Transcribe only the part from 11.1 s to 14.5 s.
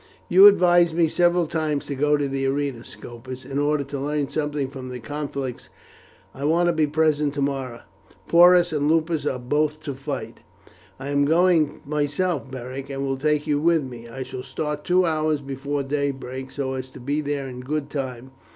going myself, Beric, and will take you with me. I shall